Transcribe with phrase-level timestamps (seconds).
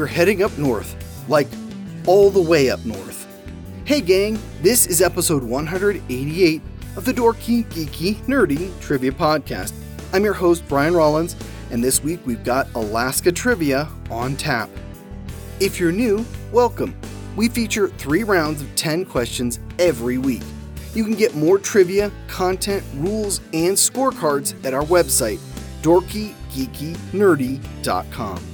[0.00, 0.96] we're heading up north,
[1.28, 1.46] like
[2.06, 3.26] all the way up north.
[3.84, 6.62] Hey, gang, this is episode 188
[6.96, 9.74] of the Dorky, Geeky, Nerdy Trivia Podcast.
[10.14, 11.36] I'm your host, Brian Rollins,
[11.70, 14.70] and this week we've got Alaska Trivia on tap.
[15.60, 16.98] If you're new, welcome.
[17.36, 20.40] We feature three rounds of 10 questions every week.
[20.94, 25.40] You can get more trivia, content, rules, and scorecards at our website,
[25.82, 28.49] dorkygeekynerdy.com.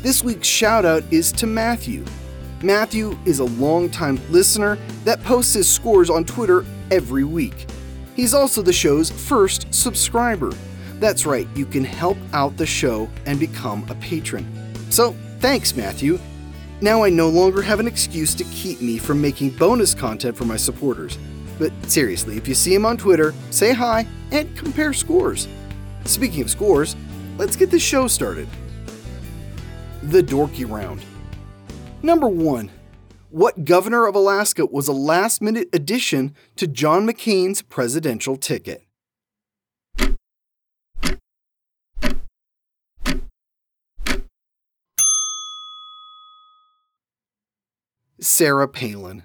[0.00, 2.04] This week's shout out is to Matthew.
[2.62, 7.66] Matthew is a longtime listener that posts his scores on Twitter every week.
[8.14, 10.52] He's also the show's first subscriber.
[11.00, 14.46] That's right, you can help out the show and become a patron.
[14.88, 16.20] So, thanks, Matthew.
[16.80, 20.44] Now I no longer have an excuse to keep me from making bonus content for
[20.44, 21.18] my supporters.
[21.58, 25.48] But seriously, if you see him on Twitter, say hi and compare scores.
[26.04, 26.94] Speaking of scores,
[27.36, 28.48] let's get the show started.
[30.08, 31.02] The Dorky Round.
[32.02, 32.70] Number 1.
[33.28, 38.86] What governor of Alaska was a last minute addition to John McCain's presidential ticket?
[48.18, 49.24] Sarah Palin.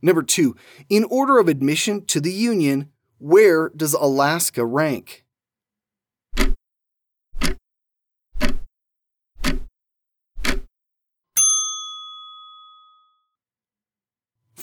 [0.00, 0.54] Number two,
[0.88, 5.24] in order of admission to the Union, where does Alaska rank?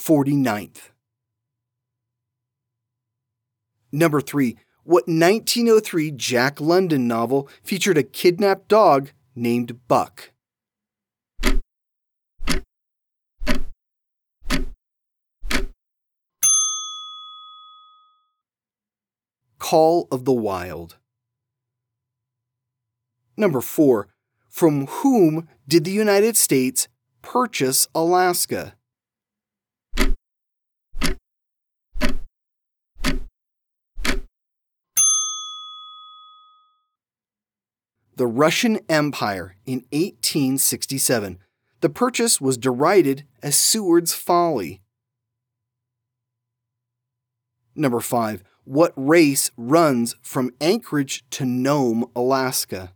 [0.07, 0.93] Forty-ninth.
[3.91, 4.55] Number three,
[4.85, 10.31] what 1903 Jack London novel featured a kidnapped dog named Buck?
[19.59, 20.95] Call of the Wild.
[23.35, 24.07] Number 4.
[24.47, 26.87] From whom did the United States
[27.21, 28.75] purchase Alaska?
[38.17, 41.37] The Russian Empire in 1867.
[41.81, 44.81] The purchase was derided as Seward's folly.
[47.75, 52.91] Number 5 what race runs from Anchorage to Nome, Alaska.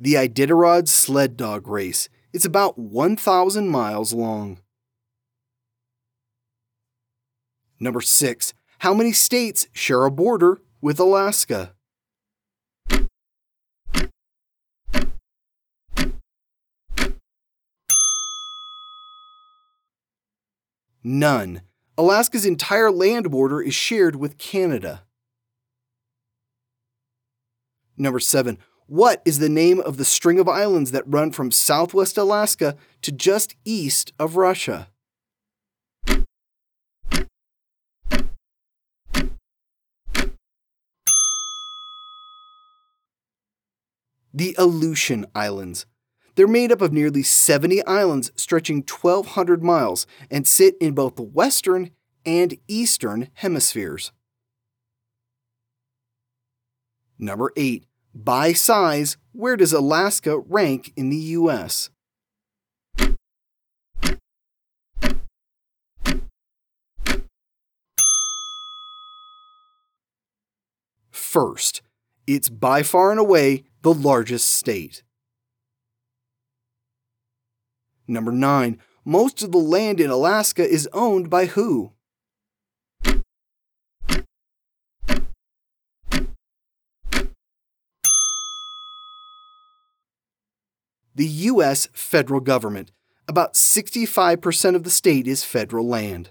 [0.00, 2.08] The Iditarod Sled Dog Race.
[2.32, 4.60] It's about 1,000 miles long.
[7.78, 8.54] Number 6.
[8.80, 11.72] How many states share a border with Alaska?
[21.02, 21.62] None.
[21.96, 25.04] Alaska's entire land border is shared with Canada.
[27.96, 28.58] Number 7.
[28.86, 33.12] What is the name of the string of islands that run from southwest Alaska to
[33.12, 34.88] just east of Russia?
[44.36, 45.86] The Aleutian Islands.
[46.34, 51.22] They're made up of nearly 70 islands stretching 1,200 miles and sit in both the
[51.22, 51.90] western
[52.26, 54.12] and eastern hemispheres.
[57.18, 57.86] Number 8.
[58.14, 61.88] By size, where does Alaska rank in the U.S.?
[71.10, 71.80] First,
[72.26, 75.02] it's by far and away the largest state.
[78.08, 78.80] Number 9.
[79.04, 81.92] Most of the land in Alaska is owned by who?
[91.14, 91.88] The U.S.
[91.92, 92.92] federal government.
[93.28, 96.30] About 65% of the state is federal land.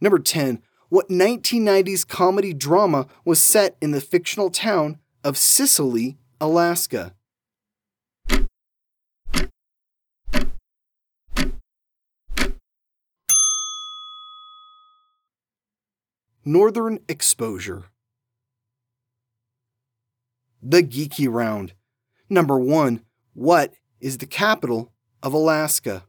[0.00, 0.62] Number 10.
[0.90, 7.14] What 1990s comedy drama was set in the fictional town of Cicely, Alaska?
[16.42, 17.84] Northern Exposure.
[20.62, 21.74] The Geeky Round.
[22.30, 23.02] Number 1.
[23.34, 26.04] What is the capital of Alaska?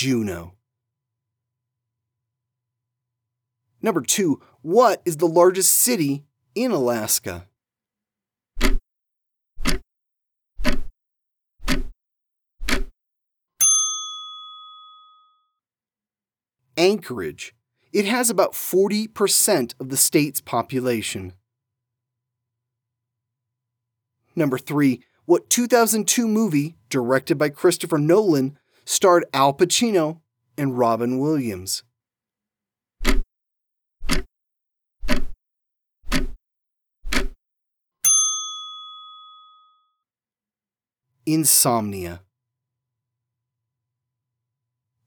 [0.00, 0.54] Juneau.
[3.82, 4.40] Number 2.
[4.62, 6.24] What is the largest city
[6.54, 7.46] in Alaska?
[16.78, 17.54] Anchorage.
[17.92, 21.34] It has about 40% of the state's population.
[24.34, 25.02] Number 3.
[25.26, 30.20] What 2002 movie, directed by Christopher Nolan, starred Al Pacino
[30.56, 31.82] and Robin Williams?
[41.26, 42.22] Insomnia.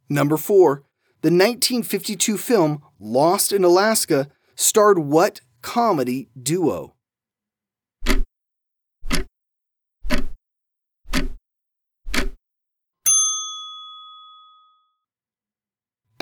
[0.09, 0.83] Number 4.
[1.21, 6.92] The 1952 film Lost in Alaska starred what comedy duo?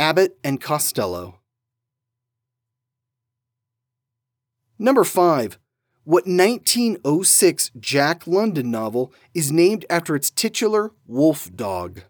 [0.01, 1.41] Abbott and Costello.
[4.79, 5.59] Number 5.
[6.05, 12.01] What 1906 Jack London novel is named after its titular wolf dog?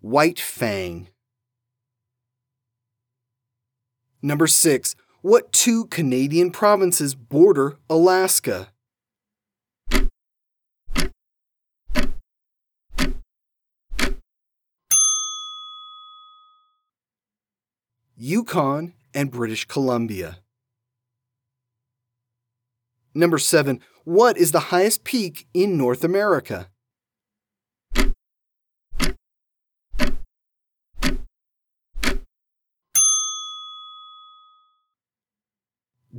[0.00, 1.08] White Fang.
[4.22, 4.96] Number 6.
[5.22, 8.68] What two Canadian provinces border Alaska?
[18.18, 20.38] Yukon and British Columbia.
[23.14, 23.80] Number 7.
[24.04, 26.68] What is the highest peak in North America?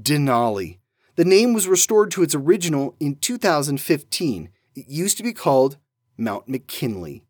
[0.01, 0.77] Denali.
[1.15, 4.49] The name was restored to its original in 2015.
[4.75, 5.77] It used to be called
[6.17, 7.23] Mount McKinley.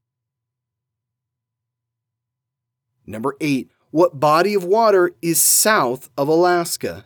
[3.05, 3.71] Number 8.
[3.91, 7.05] What body of water is south of Alaska?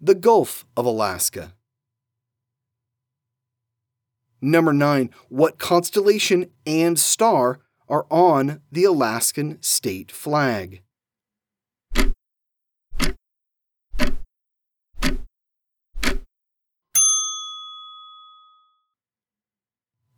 [0.00, 1.52] The Gulf of Alaska.
[4.44, 5.08] Number 9.
[5.28, 10.82] What constellation and star are on the Alaskan state flag?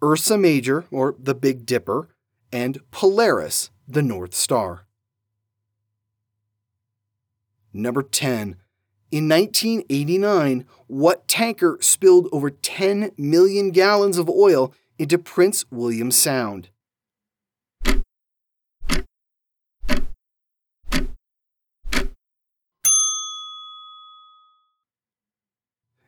[0.03, 2.09] Ursa Major, or the Big Dipper,
[2.53, 4.87] and Polaris, the North Star.
[7.73, 8.57] Number 10.
[9.15, 16.71] In 1989, what tanker spilled over 10 million gallons of oil into Prince William Sound?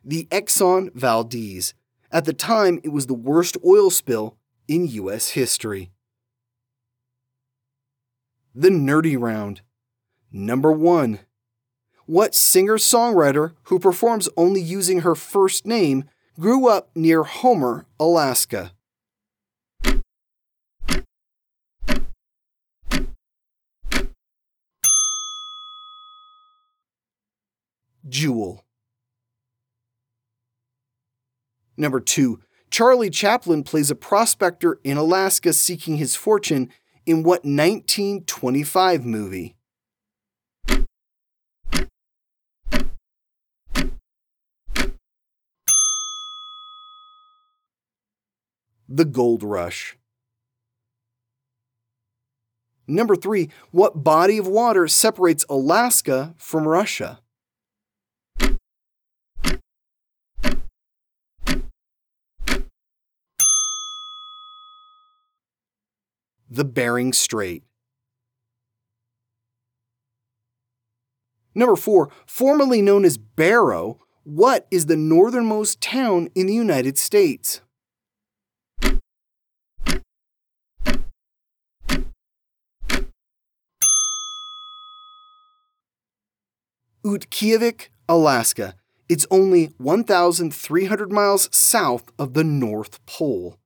[0.03, 1.73] The Exxon Valdez.
[2.11, 4.35] At the time, it was the worst oil spill
[4.67, 5.29] in U.S.
[5.29, 5.91] history.
[8.53, 9.61] The Nerdy Round.
[10.29, 11.19] Number 1
[12.07, 16.05] what singer songwriter who performs only using her first name
[16.39, 18.71] grew up near Homer, Alaska?
[28.07, 28.63] Jewel.
[31.75, 32.39] Number two,
[32.71, 36.71] Charlie Chaplin plays a prospector in Alaska seeking his fortune
[37.05, 39.56] in what 1925 movie?
[48.87, 49.97] The gold rush.
[52.87, 57.19] Number three, what body of water separates Alaska from Russia?
[66.49, 67.63] The Bering Strait.
[71.53, 77.61] Number four, formerly known as Barrow, what is the northernmost town in the United States?
[87.07, 88.75] Utqiagvik, Alaska.
[89.07, 93.57] It's only 1,300 miles south of the North Pole.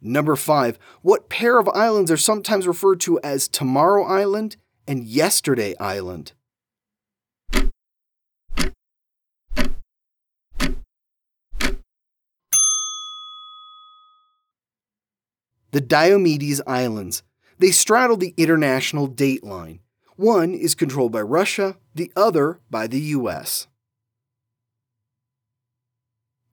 [0.00, 0.78] Number 5.
[1.02, 6.32] What pair of islands are sometimes referred to as Tomorrow Island and Yesterday Island?
[15.72, 17.24] The Diomedes Islands.
[17.58, 19.80] They straddle the international date line.
[20.22, 23.66] One is controlled by Russia, the other by the US.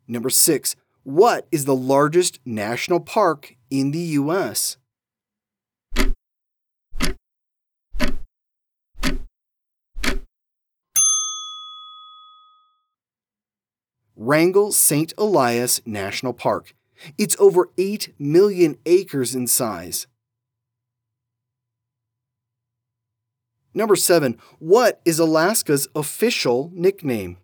[0.07, 0.75] Number 6.
[1.03, 4.77] What is the largest national park in the US?
[14.15, 15.13] Wrangell St.
[15.15, 16.73] Elias National Park.
[17.19, 20.07] It's over 8 million acres in size.
[23.73, 24.37] Number 7.
[24.57, 27.37] What is Alaska's official nickname?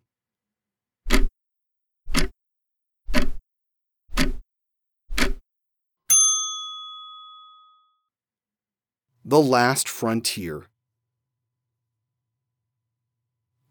[9.28, 10.66] The Last Frontier.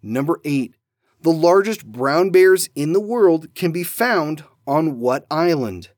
[0.03, 0.75] Number 8.
[1.23, 5.91] The largest brown bears in the world can be found on what island?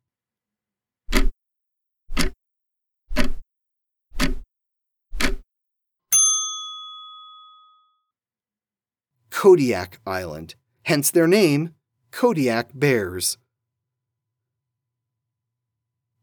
[9.36, 11.74] Kodiak Island, hence their name,
[12.10, 13.36] Kodiak Bears.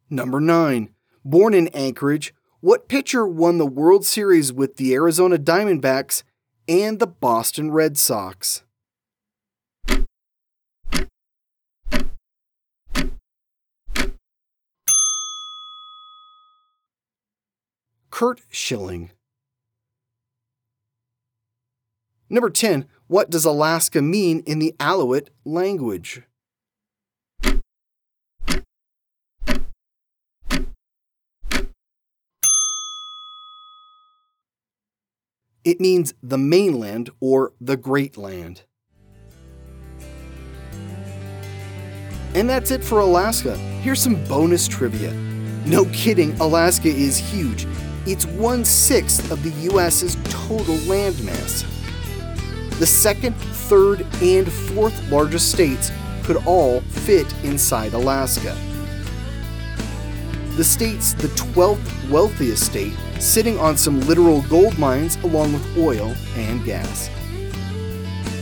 [0.09, 0.89] Number 9.
[1.23, 6.23] Born in Anchorage, what pitcher won the World Series with the Arizona Diamondbacks
[6.67, 8.63] and the Boston Red Sox?
[18.09, 19.11] Curt Schilling.
[22.33, 22.87] Number 10.
[23.05, 26.23] What does Alaska mean in the Aleut language?
[35.63, 38.63] It means the mainland or the Great Land.
[42.33, 43.55] And that's it for Alaska.
[43.83, 45.13] Here's some bonus trivia.
[45.67, 47.67] No kidding, Alaska is huge.
[48.07, 51.69] It's one sixth of the US's total landmass.
[52.79, 55.91] The second, third, and fourth largest states
[56.23, 58.57] could all fit inside Alaska.
[60.55, 66.13] The state's the 12th wealthiest state sitting on some literal gold mines along with oil
[66.35, 67.09] and gas.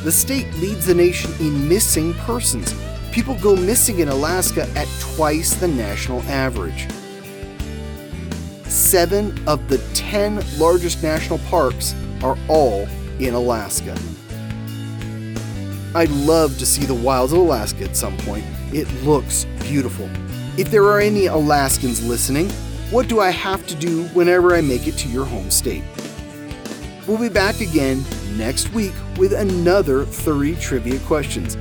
[0.04, 2.74] The state leads the nation in missing persons.
[3.12, 6.88] People go missing in Alaska at twice the national average.
[8.64, 12.88] Seven of the 10 largest national parks are all
[13.20, 13.96] in Alaska.
[15.94, 18.46] I'd love to see the wilds of Alaska at some point.
[18.72, 20.10] It looks beautiful.
[20.58, 22.50] If there are any Alaskans listening,
[22.92, 25.84] what do I have to do whenever I make it to your home state?
[27.08, 28.06] We'll be back again
[28.38, 31.56] next week with another 30 trivia questions.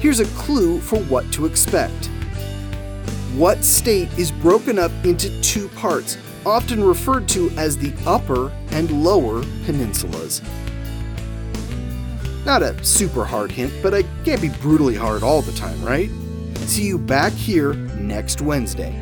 [0.00, 2.10] Here's a clue for what to expect.
[3.34, 9.04] What state is broken up into two parts, often referred to as the upper and
[9.04, 10.40] lower peninsulas?
[12.44, 16.10] Not a super hard hint, but I can't be brutally hard all the time, right?
[16.66, 19.00] See you back here next Wednesday.